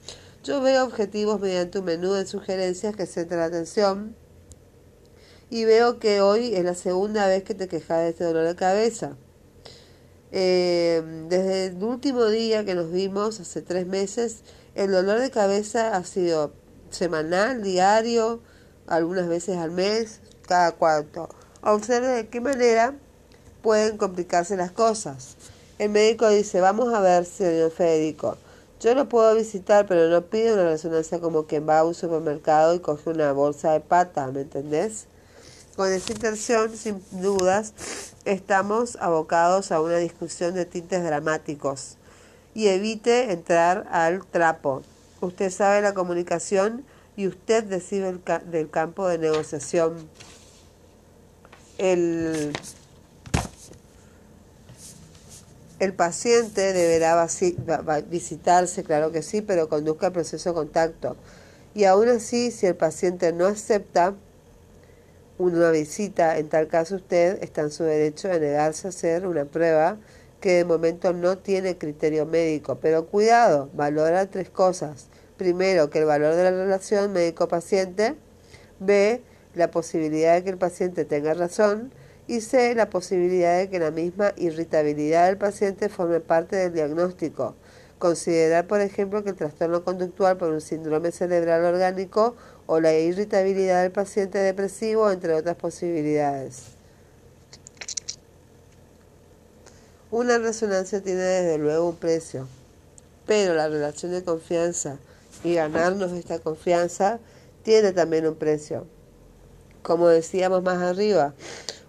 Yo 0.44 0.62
veo 0.62 0.84
objetivos 0.84 1.40
mediante 1.40 1.80
un 1.80 1.86
menú 1.86 2.14
de 2.14 2.26
sugerencias 2.26 2.96
que 2.96 3.06
centra 3.06 3.38
la 3.38 3.46
atención 3.46 4.16
y 5.50 5.66
veo 5.66 6.00
que 6.00 6.22
hoy 6.22 6.56
es 6.56 6.64
la 6.64 6.76
segunda 6.76 7.28
vez 7.28 7.44
que 7.44 7.54
te 7.54 7.68
quejas 7.68 8.00
de 8.00 8.10
este 8.10 8.24
dolor 8.24 8.48
de 8.48 8.56
cabeza. 8.56 9.18
Eh, 10.32 11.04
desde 11.28 11.66
el 11.68 11.84
último 11.84 12.26
día 12.28 12.64
que 12.64 12.74
nos 12.74 12.92
vimos, 12.92 13.40
hace 13.40 13.62
tres 13.62 13.86
meses, 13.86 14.44
el 14.76 14.92
dolor 14.92 15.20
de 15.20 15.30
cabeza 15.30 15.96
ha 15.96 16.04
sido 16.06 16.54
semanal, 16.90 17.62
diario, 17.62 18.42
algunas 18.88 19.28
veces 19.28 19.58
al 19.58 19.72
mes, 19.72 20.22
cada 20.48 20.72
cuarto. 20.72 21.30
Observe 21.62 22.08
de 22.08 22.28
qué 22.30 22.40
manera 22.42 22.96
pueden 23.62 23.98
complicarse 23.98 24.58
las 24.58 24.72
cosas. 24.72 25.36
El 25.80 25.90
médico 25.90 26.30
dice, 26.30 26.62
vamos 26.62 26.94
a 26.94 27.00
ver, 27.00 27.26
señor 27.26 27.72
Federico, 27.72 28.38
yo 28.80 28.96
lo 28.96 29.08
puedo 29.08 29.36
visitar, 29.36 29.86
pero 29.88 30.10
no 30.10 30.24
pide 30.24 30.54
una 30.54 30.64
resonancia 30.64 31.20
como 31.20 31.46
quien 31.46 31.68
va 31.68 31.80
a 31.80 31.84
un 31.84 31.94
supermercado 31.94 32.74
y 32.74 32.80
coge 32.80 33.12
una 33.12 33.32
bolsa 33.32 33.74
de 33.74 33.80
pata, 33.80 34.28
¿me 34.28 34.42
entendés? 34.42 35.06
Con 35.76 35.92
esa 35.92 36.12
intención, 36.12 36.76
sin 36.76 37.04
dudas, 37.12 37.74
estamos 38.26 38.98
abocados 39.00 39.72
a 39.72 39.82
una 39.82 39.98
discusión 39.98 40.54
de 40.54 40.66
tintes 40.66 41.04
dramáticos 41.04 41.98
y 42.54 42.68
evite 42.68 43.32
entrar 43.32 43.88
al 43.92 44.26
trapo. 44.26 44.82
Usted 45.22 45.52
sabe 45.52 45.82
la 45.82 45.94
comunicación 45.94 46.84
y 47.16 47.28
usted 47.28 47.64
decide 47.64 48.10
el 48.10 48.22
del 48.50 48.70
campo 48.70 49.08
de 49.08 49.20
negociación. 49.20 50.10
El, 51.78 52.54
el 55.82 55.96
paciente 55.96 56.74
deberá 56.74 57.28
visitarse, 58.08 58.84
claro 58.84 59.12
que 59.12 59.24
sí, 59.24 59.42
pero 59.42 59.68
conduzca 59.68 60.06
el 60.08 60.14
proceso 60.14 60.50
de 60.50 60.54
contacto. 60.54 61.18
Y 61.74 61.86
aún 61.86 62.08
así, 62.08 62.52
si 62.52 62.68
el 62.68 62.76
paciente 62.76 63.34
no 63.34 63.48
acepta, 63.48 64.14
una 65.40 65.72
visita, 65.72 66.38
en 66.38 66.50
tal 66.50 66.68
caso 66.68 66.98
usted 66.98 67.42
está 67.42 67.62
en 67.62 67.72
su 67.72 67.84
derecho 67.84 68.28
de 68.28 68.40
negarse 68.40 68.86
a 68.86 68.90
hacer 68.90 69.26
una 69.26 69.46
prueba 69.46 69.98
que 70.40 70.58
de 70.58 70.66
momento 70.66 71.14
no 71.14 71.40
tiene 71.40 71.76
criterio 71.80 72.28
médico. 72.28 72.78
Pero 72.80 73.08
cuidado, 73.08 73.72
valora 73.74 74.28
tres 74.28 74.52
cosas. 74.52 75.08
Primero, 75.38 75.90
que 75.90 75.98
el 75.98 76.06
valor 76.06 76.36
de 76.36 76.44
la 76.44 76.52
relación 76.52 77.12
médico-paciente. 77.12 78.14
B, 78.80 79.24
la 79.56 79.72
posibilidad 79.72 80.36
de 80.36 80.44
que 80.44 80.52
el 80.52 80.60
paciente 80.60 81.06
tenga 81.06 81.34
razón. 81.34 81.92
Y 82.32 82.40
C, 82.40 82.74
la 82.76 82.90
posibilidad 82.90 83.58
de 83.58 83.70
que 83.70 83.78
la 83.78 83.92
misma 83.92 84.32
irritabilidad 84.38 85.26
del 85.26 85.38
paciente 85.38 85.90
forme 85.90 86.22
parte 86.22 86.56
del 86.56 86.72
diagnóstico. 86.72 87.56
Considerar, 88.00 88.68
por 88.68 88.80
ejemplo, 88.80 89.22
que 89.22 89.32
el 89.32 89.36
trastorno 89.36 89.84
conductual 89.84 90.38
por 90.38 90.50
un 90.52 90.62
síndrome 90.62 91.12
cerebral 91.12 91.66
orgánico 91.66 92.38
o 92.68 92.80
la 92.80 92.94
irritabilidad 92.94 93.82
del 93.82 93.92
paciente 93.92 94.38
depresivo, 94.38 95.12
entre 95.12 95.34
otras 95.34 95.58
posibilidades. 95.58 96.68
Una 100.10 100.38
resonancia 100.38 101.02
tiene 101.04 101.20
desde 101.20 101.58
luego 101.58 101.90
un 101.90 101.98
precio, 101.98 102.48
pero 103.26 103.56
la 103.56 103.68
relación 103.68 104.14
de 104.14 104.24
confianza 104.24 105.00
y 105.44 105.56
ganarnos 105.56 106.14
esta 106.14 106.40
confianza 106.40 107.20
tiene 107.64 107.92
también 107.92 108.26
un 108.26 108.36
precio. 108.36 108.88
Como 109.84 110.08
decíamos 110.08 110.64
más 110.64 110.78
arriba, 110.78 111.34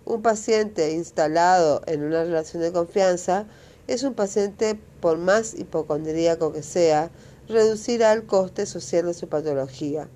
un 0.04 0.20
paciente 0.20 0.92
instalado 0.92 1.82
en 1.86 2.02
una 2.02 2.24
relación 2.24 2.62
de 2.62 2.72
confianza 2.72 3.46
es 3.86 4.02
un 4.02 4.14
paciente, 4.14 4.78
por 5.00 5.18
más 5.18 5.54
hipocondríaco 5.54 6.52
que 6.52 6.62
sea, 6.62 7.10
reducirá 7.48 8.12
el 8.12 8.26
coste 8.26 8.66
social 8.66 9.06
de 9.06 9.14
su 9.14 9.28
patología. 9.28 10.08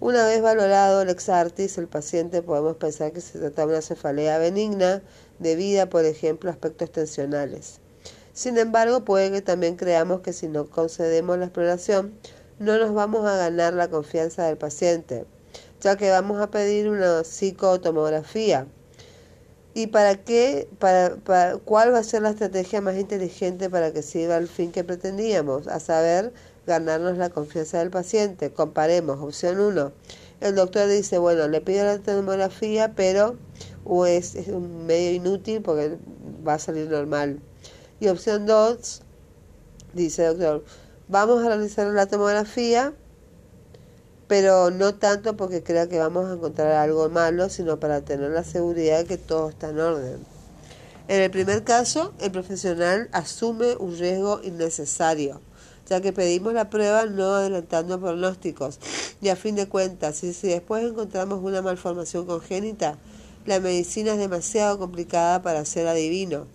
Una 0.00 0.26
vez 0.26 0.42
valorado 0.42 1.02
el 1.02 1.10
exartis, 1.10 1.78
el 1.78 1.88
paciente 1.88 2.42
podemos 2.42 2.76
pensar 2.76 3.12
que 3.12 3.20
se 3.20 3.38
trata 3.38 3.62
de 3.62 3.68
una 3.68 3.82
cefalea 3.82 4.38
benigna 4.38 5.02
debida, 5.38 5.88
por 5.88 6.04
ejemplo, 6.04 6.50
a 6.50 6.52
aspectos 6.52 6.92
tensionales. 6.92 7.80
Sin 8.32 8.58
embargo, 8.58 9.04
puede 9.04 9.32
que 9.32 9.42
también 9.42 9.76
creamos 9.76 10.20
que 10.20 10.32
si 10.32 10.48
no 10.48 10.66
concedemos 10.66 11.38
la 11.38 11.46
exploración, 11.46 12.12
no 12.58 12.78
nos 12.78 12.94
vamos 12.94 13.26
a 13.26 13.36
ganar 13.36 13.74
la 13.74 13.88
confianza 13.88 14.46
del 14.46 14.58
paciente, 14.58 15.24
ya 15.80 15.96
que 15.96 16.10
vamos 16.10 16.40
a 16.40 16.50
pedir 16.50 16.88
una 16.88 17.24
psicotomografía 17.24 18.66
¿Y 19.76 19.88
para 19.88 20.16
qué, 20.24 20.70
para, 20.78 21.18
cuál 21.66 21.92
va 21.92 21.98
a 21.98 22.02
ser 22.02 22.22
la 22.22 22.30
estrategia 22.30 22.80
más 22.80 22.96
inteligente 22.96 23.68
para 23.68 23.92
que 23.92 24.00
sirva 24.00 24.38
el 24.38 24.48
fin 24.48 24.72
que 24.72 24.84
pretendíamos? 24.84 25.68
A 25.68 25.80
saber, 25.80 26.32
ganarnos 26.66 27.18
la 27.18 27.28
confianza 27.28 27.80
del 27.80 27.90
paciente. 27.90 28.50
Comparemos. 28.50 29.20
Opción 29.20 29.60
1. 29.60 29.92
El 30.40 30.54
doctor 30.54 30.88
dice, 30.88 31.18
bueno, 31.18 31.46
le 31.46 31.60
pido 31.60 31.84
la 31.84 31.98
tomografía, 31.98 32.94
pero 32.94 33.36
o 33.84 34.06
es, 34.06 34.34
un 34.48 34.86
medio 34.86 35.10
inútil 35.10 35.60
porque 35.60 35.98
va 36.48 36.54
a 36.54 36.58
salir 36.58 36.88
normal. 36.88 37.38
Y 38.00 38.08
opción 38.08 38.46
2, 38.46 39.02
dice 39.92 40.24
doctor, 40.24 40.64
vamos 41.06 41.44
a 41.44 41.48
realizar 41.48 41.86
la 41.88 42.06
tomografía, 42.06 42.94
pero 44.28 44.70
no 44.70 44.94
tanto 44.94 45.36
porque 45.36 45.62
crea 45.62 45.88
que 45.88 45.98
vamos 45.98 46.28
a 46.28 46.34
encontrar 46.34 46.72
algo 46.72 47.08
malo, 47.08 47.48
sino 47.48 47.78
para 47.78 48.00
tener 48.00 48.30
la 48.30 48.44
seguridad 48.44 48.98
de 48.98 49.04
que 49.04 49.18
todo 49.18 49.50
está 49.50 49.70
en 49.70 49.78
orden. 49.78 50.36
En 51.08 51.22
el 51.22 51.30
primer 51.30 51.62
caso, 51.62 52.12
el 52.20 52.32
profesional 52.32 53.08
asume 53.12 53.76
un 53.76 53.96
riesgo 53.96 54.40
innecesario, 54.42 55.40
ya 55.88 56.00
que 56.00 56.12
pedimos 56.12 56.52
la 56.52 56.68
prueba 56.68 57.06
no 57.06 57.34
adelantando 57.34 58.00
pronósticos. 58.00 58.80
Y 59.22 59.28
a 59.28 59.36
fin 59.36 59.54
de 59.54 59.68
cuentas, 59.68 60.16
si, 60.16 60.32
después 60.32 60.84
encontramos 60.84 61.40
una 61.44 61.62
malformación 61.62 62.26
congénita, 62.26 62.98
la 63.44 63.60
medicina 63.60 64.14
es 64.14 64.18
demasiado 64.18 64.80
complicada 64.80 65.42
para 65.42 65.64
ser 65.64 65.86
adivino. 65.86 66.48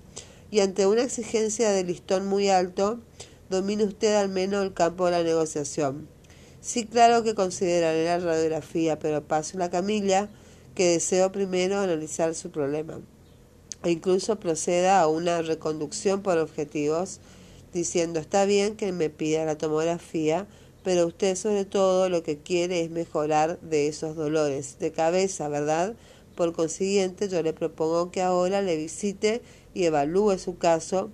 Y 0.52 0.60
ante 0.60 0.86
una 0.86 1.04
exigencia 1.04 1.72
de 1.72 1.86
listón 1.86 2.28
muy 2.28 2.50
alto, 2.50 3.00
domine 3.50 3.86
usted 3.86 4.16
al 4.16 4.28
menos 4.28 4.66
el 4.66 4.74
campo 4.74 5.06
de 5.06 5.12
la 5.12 5.24
negociación. 5.24 6.10
Sí, 6.62 6.86
claro 6.86 7.24
que 7.24 7.34
consideraré 7.34 8.06
la 8.06 8.20
radiografía, 8.20 9.00
pero 9.00 9.24
paso 9.24 9.58
la 9.58 9.72
camilla 9.72 10.30
que 10.76 10.90
deseo 10.90 11.32
primero 11.32 11.80
analizar 11.80 12.36
su 12.36 12.52
problema. 12.52 13.00
E 13.84 13.90
incluso 13.90 14.40
proceda 14.40 15.02
a 15.02 15.08
una 15.08 15.42
reconducción 15.42 16.22
por 16.22 16.38
objetivos, 16.38 17.20
diciendo 17.74 18.20
está 18.20 18.46
bien 18.46 18.76
que 18.76 18.92
me 18.92 19.10
pida 19.10 19.44
la 19.44 19.58
tomografía, 19.58 20.46
pero 20.84 21.08
usted 21.08 21.36
sobre 21.36 21.66
todo 21.66 22.10
lo 22.10 22.22
que 22.22 22.38
quiere 22.38 22.82
es 22.82 22.92
mejorar 22.92 23.60
de 23.62 23.88
esos 23.88 24.16
dolores 24.16 24.78
de 24.78 24.92
cabeza, 24.92 25.50
¿verdad? 25.50 25.96
Por 26.36 26.54
consiguiente, 26.54 27.28
yo 27.28 27.42
le 27.42 27.54
propongo 27.54 28.12
que 28.12 28.22
ahora 28.22 28.62
le 28.62 28.78
visite 28.78 29.42
y 29.74 29.86
evalúe 29.86 30.38
su 30.38 30.60
caso. 30.60 31.10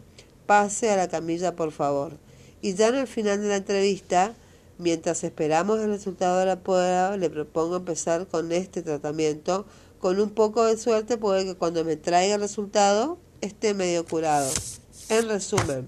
Pase 0.45 0.89
a 0.89 0.97
la 0.97 1.07
camilla, 1.07 1.55
por 1.55 1.71
favor. 1.71 2.17
Y 2.61 2.73
ya 2.73 2.89
en 2.89 2.95
el 2.95 3.07
final 3.07 3.41
de 3.41 3.47
la 3.47 3.57
entrevista, 3.57 4.35
Mientras 4.79 5.23
esperamos 5.23 5.79
el 5.79 5.89
resultado 5.89 6.39
de 6.39 6.45
la 6.45 6.59
prueba, 6.59 7.17
le 7.17 7.31
propongo 7.31 7.77
empezar 7.77 8.27
con 8.27 8.51
este 8.51 8.83
tratamiento. 8.83 9.65
Con 9.99 10.19
un 10.19 10.29
poco 10.29 10.65
de 10.65 10.77
suerte 10.77 11.17
puede 11.17 11.45
que 11.45 11.55
cuando 11.55 11.83
me 11.83 11.95
traiga 11.95 12.35
el 12.35 12.41
resultado 12.41 13.17
esté 13.41 13.73
medio 13.73 14.05
curado. 14.05 14.47
En 15.09 15.27
resumen, 15.29 15.87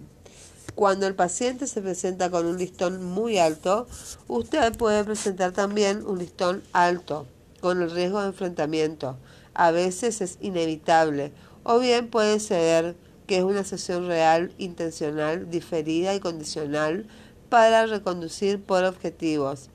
cuando 0.73 1.05
el 1.05 1.13
paciente 1.13 1.67
se 1.67 1.81
presenta 1.81 2.31
con 2.31 2.47
un 2.47 2.57
listón 2.57 3.03
muy 3.03 3.37
alto, 3.37 3.85
usted 4.27 4.75
puede 4.75 5.03
presentar 5.03 5.51
también 5.51 6.03
un 6.07 6.17
listón 6.17 6.63
alto, 6.73 7.27
con 7.61 7.83
el 7.83 7.91
riesgo 7.91 8.21
de 8.21 8.29
enfrentamiento. 8.29 9.17
A 9.53 9.69
veces 9.69 10.21
es 10.21 10.37
inevitable, 10.41 11.31
o 11.63 11.77
bien 11.77 12.09
puede 12.09 12.39
ser 12.39 12.95
que 13.27 13.37
es 13.37 13.43
una 13.43 13.63
sesión 13.63 14.07
real, 14.07 14.51
intencional, 14.57 15.51
diferida 15.51 16.15
y 16.15 16.19
condicional 16.19 17.05
para 17.49 17.85
reconducir 17.85 18.61
por 18.61 18.83
objetivos. 18.83 19.69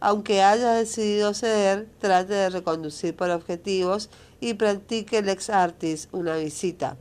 Aunque 0.00 0.42
haya 0.42 0.72
decidido 0.72 1.32
ceder, 1.32 1.86
trate 2.00 2.34
de 2.34 2.50
reconducir 2.50 3.14
por 3.14 3.30
objetivos 3.30 4.10
y 4.40 4.54
practique 4.54 5.18
el 5.18 5.28
ex 5.28 5.48
artis, 5.48 6.08
una 6.10 6.36
visita. 6.36 6.96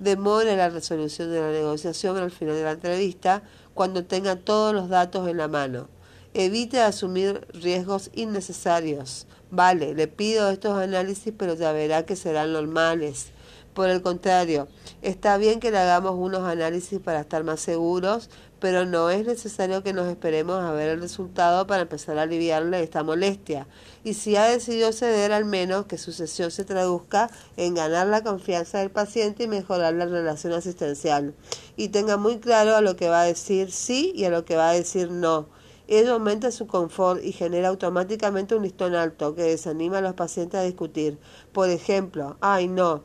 Demore 0.00 0.56
la 0.56 0.68
resolución 0.68 1.30
de 1.30 1.40
la 1.40 1.52
negociación 1.52 2.16
al 2.16 2.32
final 2.32 2.56
de 2.56 2.64
la 2.64 2.72
entrevista 2.72 3.44
cuando 3.74 4.04
tenga 4.04 4.34
todos 4.34 4.74
los 4.74 4.88
datos 4.88 5.28
en 5.28 5.36
la 5.36 5.46
mano. 5.46 5.88
Evite 6.34 6.80
asumir 6.80 7.46
riesgos 7.52 8.10
innecesarios. 8.12 9.28
Vale, 9.52 9.94
le 9.94 10.08
pido 10.08 10.50
estos 10.50 10.76
análisis, 10.76 11.32
pero 11.36 11.54
ya 11.54 11.72
verá 11.72 12.04
que 12.04 12.16
serán 12.16 12.52
normales. 12.52 13.26
Por 13.74 13.88
el 13.88 14.02
contrario, 14.02 14.66
está 15.00 15.36
bien 15.36 15.60
que 15.60 15.70
le 15.70 15.78
hagamos 15.78 16.16
unos 16.16 16.42
análisis 16.42 16.98
para 16.98 17.20
estar 17.20 17.44
más 17.44 17.60
seguros, 17.60 18.28
pero 18.62 18.86
no 18.86 19.10
es 19.10 19.26
necesario 19.26 19.82
que 19.82 19.92
nos 19.92 20.06
esperemos 20.06 20.62
a 20.62 20.70
ver 20.70 20.90
el 20.90 21.00
resultado 21.00 21.66
para 21.66 21.82
empezar 21.82 22.16
a 22.16 22.22
aliviarle 22.22 22.80
esta 22.80 23.02
molestia. 23.02 23.66
Y 24.04 24.14
si 24.14 24.36
ha 24.36 24.44
decidido 24.44 24.92
ceder, 24.92 25.32
al 25.32 25.44
menos 25.44 25.86
que 25.86 25.98
su 25.98 26.12
sesión 26.12 26.52
se 26.52 26.64
traduzca 26.64 27.28
en 27.56 27.74
ganar 27.74 28.06
la 28.06 28.22
confianza 28.22 28.78
del 28.78 28.92
paciente 28.92 29.42
y 29.42 29.48
mejorar 29.48 29.94
la 29.94 30.06
relación 30.06 30.52
asistencial. 30.52 31.34
Y 31.76 31.88
tenga 31.88 32.16
muy 32.18 32.38
claro 32.38 32.76
a 32.76 32.82
lo 32.82 32.94
que 32.94 33.08
va 33.08 33.22
a 33.22 33.24
decir 33.24 33.72
sí 33.72 34.12
y 34.14 34.26
a 34.26 34.30
lo 34.30 34.44
que 34.44 34.54
va 34.54 34.70
a 34.70 34.74
decir 34.74 35.10
no. 35.10 35.48
Ello 35.88 36.12
aumenta 36.12 36.52
su 36.52 36.68
confort 36.68 37.20
y 37.24 37.32
genera 37.32 37.66
automáticamente 37.66 38.54
un 38.54 38.62
listón 38.62 38.94
alto 38.94 39.34
que 39.34 39.42
desanima 39.42 39.98
a 39.98 40.02
los 40.02 40.14
pacientes 40.14 40.60
a 40.60 40.62
discutir. 40.62 41.18
Por 41.52 41.68
ejemplo, 41.68 42.36
ay 42.40 42.68
no, 42.68 43.02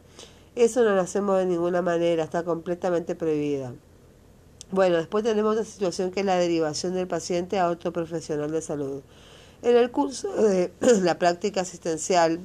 eso 0.54 0.84
no 0.84 0.94
lo 0.94 1.02
hacemos 1.02 1.40
de 1.40 1.48
ninguna 1.48 1.82
manera, 1.82 2.24
está 2.24 2.44
completamente 2.44 3.16
prohibida. 3.16 3.74
Bueno, 4.70 4.98
después 4.98 5.24
tenemos 5.24 5.54
otra 5.54 5.64
situación 5.64 6.12
que 6.12 6.20
es 6.20 6.26
la 6.26 6.36
derivación 6.36 6.94
del 6.94 7.08
paciente 7.08 7.58
a 7.58 7.70
otro 7.70 7.94
profesional 7.94 8.52
de 8.52 8.62
salud. 8.62 9.02
En 9.62 9.78
el 9.78 9.92
curso 9.92 10.30
de 10.34 10.74
la 11.04 11.18
práctica 11.18 11.62
asistencial 11.62 12.42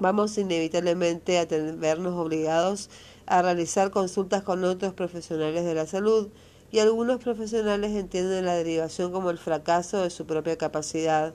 vamos 0.00 0.36
inevitablemente 0.36 1.38
a 1.38 1.46
vernos 1.46 2.14
obligados 2.14 2.90
a 3.26 3.40
realizar 3.40 3.92
consultas 3.92 4.42
con 4.42 4.64
otros 4.64 4.94
profesionales 4.94 5.64
de 5.64 5.76
la 5.76 5.86
salud 5.86 6.28
y 6.72 6.80
algunos 6.80 7.22
profesionales 7.22 7.92
entienden 7.92 8.46
la 8.46 8.54
derivación 8.54 9.12
como 9.12 9.30
el 9.30 9.38
fracaso 9.38 10.02
de 10.02 10.10
su 10.10 10.26
propia 10.26 10.58
capacidad 10.58 11.34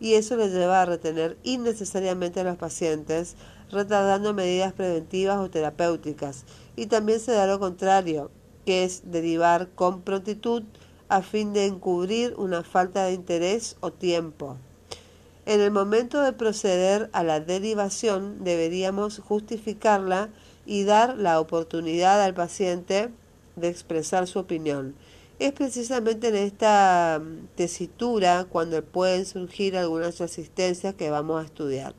y 0.00 0.14
eso 0.14 0.34
les 0.36 0.50
lleva 0.50 0.80
a 0.80 0.86
retener 0.86 1.36
innecesariamente 1.42 2.40
a 2.40 2.44
los 2.44 2.56
pacientes, 2.56 3.36
retardando 3.70 4.32
medidas 4.32 4.72
preventivas 4.72 5.38
o 5.38 5.50
terapéuticas. 5.50 6.44
Y 6.74 6.86
también 6.86 7.20
se 7.20 7.32
da 7.32 7.46
lo 7.46 7.58
contrario, 7.58 8.30
que 8.68 8.84
es 8.84 9.10
derivar 9.10 9.70
con 9.74 10.02
prontitud 10.02 10.62
a 11.08 11.22
fin 11.22 11.54
de 11.54 11.64
encubrir 11.64 12.34
una 12.36 12.62
falta 12.62 13.06
de 13.06 13.14
interés 13.14 13.78
o 13.80 13.92
tiempo. 13.92 14.58
En 15.46 15.62
el 15.62 15.70
momento 15.70 16.20
de 16.20 16.34
proceder 16.34 17.08
a 17.14 17.24
la 17.24 17.40
derivación 17.40 18.44
deberíamos 18.44 19.20
justificarla 19.20 20.28
y 20.66 20.84
dar 20.84 21.16
la 21.16 21.40
oportunidad 21.40 22.22
al 22.22 22.34
paciente 22.34 23.08
de 23.56 23.68
expresar 23.68 24.26
su 24.26 24.38
opinión. 24.38 24.94
Es 25.38 25.52
precisamente 25.52 26.28
en 26.28 26.36
esta 26.36 27.22
mm, 27.24 27.46
tesitura 27.54 28.44
cuando 28.50 28.84
pueden 28.84 29.24
surgir 29.24 29.78
algunas 29.78 30.18
resistencias 30.18 30.94
que 30.94 31.08
vamos 31.08 31.40
a 31.40 31.46
estudiar. 31.46 31.94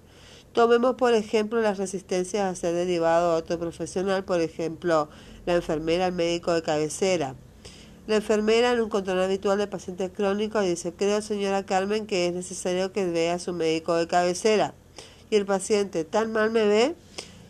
Tomemos, 0.54 0.96
por 0.96 1.16
ejemplo, 1.16 1.62
las 1.62 1.80
resistencias 1.80 2.44
a 2.44 2.56
ser 2.56 2.76
derivado 2.76 3.32
a 3.32 3.38
otro 3.38 3.58
profesional, 3.58 4.24
por 4.24 4.42
ejemplo, 4.42 5.10
la 5.50 5.56
enfermera 5.56 6.06
al 6.06 6.12
médico 6.12 6.54
de 6.54 6.62
cabecera. 6.62 7.34
La 8.06 8.18
enfermera 8.18 8.72
en 8.72 8.82
un 8.82 8.90
control 8.90 9.20
habitual 9.20 9.58
de 9.58 9.66
pacientes 9.66 10.12
crónicos 10.12 10.64
dice, 10.64 10.94
creo 10.94 11.24
señora 11.24 11.66
Carmen 11.66 12.06
que 12.06 12.28
es 12.28 12.34
necesario 12.36 12.92
que 12.92 13.08
vea 13.08 13.34
a 13.34 13.40
su 13.40 13.52
médico 13.52 13.96
de 13.96 14.06
cabecera. 14.06 14.76
Y 15.32 15.38
el 15.38 15.48
paciente 15.48 16.04
tan 16.04 16.32
mal 16.32 16.52
me 16.52 16.68
ve 16.68 16.96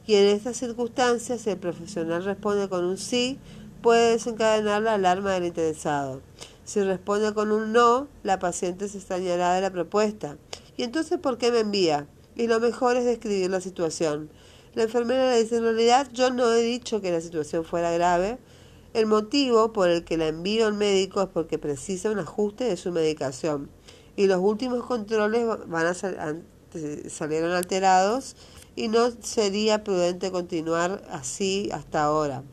y 0.08 0.16
en 0.16 0.28
estas 0.28 0.56
circunstancias 0.56 1.46
el 1.46 1.58
profesional 1.58 2.24
responde 2.24 2.70
con 2.70 2.86
un 2.86 2.98
sí, 2.98 3.38
puede 3.82 4.12
desencadenar 4.14 4.82
la 4.82 4.94
alarma 4.94 5.34
del 5.34 5.48
interesado. 5.48 6.22
Si 6.64 6.82
responde 6.82 7.34
con 7.34 7.52
un 7.52 7.74
no, 7.74 8.08
la 8.24 8.40
paciente 8.40 8.88
se 8.88 9.00
extrañará 9.00 9.56
de 9.56 9.62
la 9.62 9.72
propuesta. 9.72 10.38
¿Y 10.78 10.84
entonces 10.84 11.20
por 11.20 11.38
qué 11.38 11.52
me 11.52 11.60
envía? 11.60 12.08
Y 12.38 12.48
lo 12.48 12.62
mejor 12.62 12.96
es 12.96 13.04
describir 13.04 13.50
la 13.50 13.60
situación. 13.60 14.30
La 14.76 14.84
enfermera 14.84 15.32
le 15.32 15.44
dice, 15.44 15.58
en 15.58 15.64
realidad 15.64 16.10
yo 16.14 16.30
no 16.30 16.52
he 16.54 16.62
dicho 16.62 17.02
que 17.02 17.12
la 17.12 17.22
situación 17.22 17.66
fuera 17.66 17.92
grave. 17.92 18.38
El 18.94 19.06
motivo 19.06 19.74
por 19.74 19.90
el 19.90 20.04
que 20.04 20.18
la 20.18 20.28
envío 20.28 20.68
al 20.68 20.74
médico 20.74 21.22
es 21.22 21.30
porque 21.30 21.58
precisa 21.58 22.12
un 22.12 22.20
ajuste 22.20 22.64
de 22.66 22.78
su 22.78 22.92
medicación. 22.92 23.70
Y 24.16 24.28
los 24.28 24.40
últimos 24.40 24.86
controles 24.86 25.46
van 25.68 25.86
a 25.88 25.94
salieron 27.10 27.52
alterados 27.52 28.36
y 28.76 28.88
no 28.88 29.12
sería 29.22 29.84
prudente 29.84 30.32
continuar 30.32 31.04
así 31.10 31.70
hasta 31.74 32.04
ahora. 32.04 32.44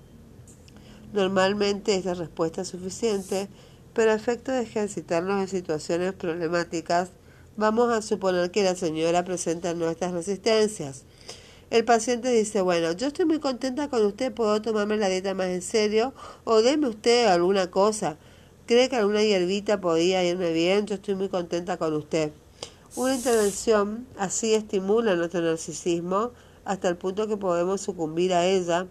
Normalmente 1.13 1.95
es 1.95 2.05
la 2.05 2.15
respuesta 2.15 2.65
suficiente, 2.65 3.49
pero 3.95 4.11
a 4.11 4.15
efecto 4.15 4.53
de 4.53 4.63
ejercitarnos 4.63 5.41
en 5.41 5.49
situaciones 5.49 6.13
problemáticas, 6.15 7.11
vamos 7.57 7.91
a 7.91 8.03
suponer 8.03 8.51
que 8.51 8.65
la 8.65 8.75
señora 8.75 9.25
presenta 9.25 9.75
nuestras 9.75 10.13
resistencias. 10.13 11.05
El 11.71 11.85
paciente 11.85 12.31
dice, 12.31 12.61
bueno, 12.61 12.93
yo 12.93 13.09
estoy 13.09 13.25
muy 13.25 13.41
contenta 13.41 13.89
con 13.89 14.05
usted, 14.05 14.33
puedo 14.33 14.63
tomarme 14.63 14.97
la 14.97 15.09
dieta 15.09 15.35
más 15.35 15.49
en 15.49 15.63
serio, 15.63 16.15
o 16.45 16.63
deme 16.63 16.89
usted 16.89 17.27
alguna 17.27 17.71
cosa. 17.71 18.17
¿Cree 18.67 18.89
que 18.89 18.97
alguna 18.97 19.23
hierbita 19.23 19.81
podía 19.81 20.25
irme 20.25 20.53
bien? 20.53 20.87
Yo 20.87 20.95
estoy 20.95 21.15
muy 21.15 21.29
contenta 21.29 21.77
con 21.77 21.95
usted. 21.95 22.33
Una 22.95 23.15
intervención 23.15 24.07
así 24.19 24.55
estimula 24.55 25.17
nuestro 25.17 25.41
narcisismo 25.41 26.33
hasta 26.65 26.89
el 26.89 26.97
punto 26.97 27.29
que 27.29 27.37
podemos 27.37 27.81
sucumbir 27.81 28.33
a 28.33 28.47
ella 28.47 28.87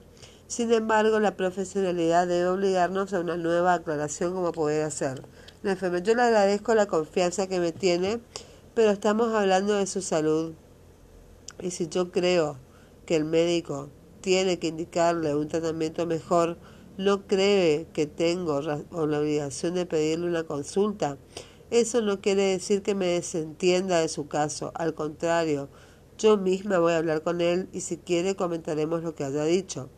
sin 0.48 0.72
embargo, 0.72 1.20
la 1.20 1.36
profesionalidad 1.36 2.28
debe 2.28 2.48
obligarnos 2.48 3.14
a 3.14 3.20
una 3.20 3.36
nueva 3.36 3.74
aclaración 3.74 4.34
como 4.34 4.52
poder 4.52 4.84
hacer. 4.84 5.24
La 5.64 5.72
enfermera, 5.72 6.04
yo 6.04 6.14
le 6.14 6.22
agradezco 6.22 6.76
la 6.76 6.86
confianza 6.86 7.48
que 7.48 7.60
me 7.60 7.72
tiene, 7.72 8.20
pero 8.76 8.92
estamos 8.92 9.34
hablando 9.34 9.74
de 9.74 9.88
su 9.88 10.04
salud. 10.04 10.54
Y 11.60 11.72
si 11.72 11.88
yo 11.88 12.12
creo 12.12 12.58
que 13.06 13.16
el 13.16 13.26
médico 13.26 13.90
tiene 14.22 14.60
que 14.60 14.68
indicarle 14.68 15.36
un 15.36 15.48
tratamiento 15.48 16.06
mejor, 16.06 16.58
no 16.98 17.28
cree 17.28 17.88
que 17.94 18.08
tengo 18.08 18.62
la 18.62 18.82
obligación 18.92 19.76
de 19.76 19.86
pedirle 19.86 20.28
una 20.28 20.44
consulta. 20.44 21.18
Eso 21.72 22.02
no 22.02 22.22
quiere 22.22 22.44
decir 22.44 22.82
que 22.82 22.96
me 22.96 23.08
desentienda 23.08 24.00
de 24.00 24.08
su 24.08 24.28
caso. 24.28 24.72
Al 24.76 24.94
contrario, 24.94 25.70
yo 26.18 26.38
misma 26.38 26.80
voy 26.80 26.94
a 26.94 26.98
hablar 26.98 27.22
con 27.22 27.42
él 27.42 27.68
y 27.74 27.82
si 27.82 27.98
quiere 27.98 28.36
comentaremos 28.36 29.04
lo 29.04 29.16
que 29.16 29.26
haya 29.26 29.44
dicho. 29.44 29.90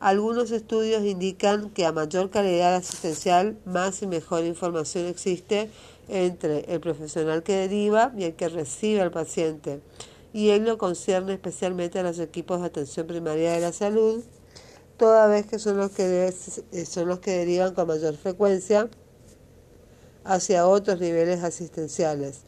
Algunos 0.00 0.50
estudios 0.50 1.04
indican 1.04 1.70
que 1.70 1.86
a 1.86 1.92
mayor 1.92 2.28
calidad 2.28 2.74
asistencial, 2.74 3.56
más 3.64 4.02
y 4.02 4.08
mejor 4.08 4.44
información 4.44 5.06
existe 5.06 5.70
entre 6.08 6.72
el 6.72 6.80
profesional 6.80 7.44
que 7.44 7.54
deriva 7.54 8.12
y 8.18 8.24
el 8.24 8.34
que 8.34 8.48
recibe 8.48 9.00
al 9.00 9.12
paciente. 9.12 9.80
Y 10.32 10.50
ello 10.50 10.78
concierne 10.78 11.34
especialmente 11.34 11.98
a 11.98 12.02
los 12.02 12.18
equipos 12.18 12.60
de 12.60 12.66
atención 12.66 13.06
primaria 13.06 13.52
de 13.52 13.60
la 13.60 13.72
salud, 13.72 14.22
toda 14.96 15.26
vez 15.26 15.46
que 15.46 15.58
son 15.58 15.76
los 15.76 15.90
que, 15.90 16.32
son 16.86 17.08
los 17.08 17.20
que 17.20 17.32
derivan 17.32 17.74
con 17.74 17.88
mayor 17.88 18.16
frecuencia 18.16 18.88
hacia 20.24 20.66
otros 20.66 21.00
niveles 21.00 21.42
asistenciales. 21.42 22.40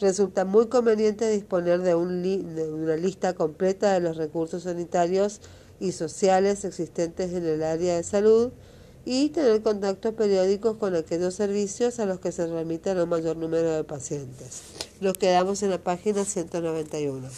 Resulta 0.00 0.44
muy 0.44 0.66
conveniente 0.66 1.28
disponer 1.30 1.80
de, 1.80 1.94
un 1.94 2.22
de 2.22 2.72
una 2.72 2.96
lista 2.96 3.34
completa 3.34 3.92
de 3.92 4.00
los 4.00 4.16
recursos 4.16 4.64
sanitarios 4.64 5.40
y 5.80 5.92
sociales 5.92 6.64
existentes 6.64 7.32
en 7.32 7.44
el 7.44 7.62
área 7.62 7.96
de 7.96 8.02
salud 8.02 8.52
y 9.04 9.30
tener 9.30 9.62
contactos 9.62 10.14
periódicos 10.14 10.76
con 10.76 10.94
aquellos 10.94 11.34
servicios 11.34 11.98
a 11.98 12.06
los 12.06 12.20
que 12.20 12.30
se 12.30 12.46
remiten 12.46 12.98
un 12.98 13.08
mayor 13.08 13.36
número 13.36 13.72
de 13.72 13.84
pacientes. 13.84 14.62
Nos 15.02 15.18
quedamos 15.18 15.64
en 15.64 15.70
la 15.70 15.78
página 15.78 16.24
191. 16.24 17.28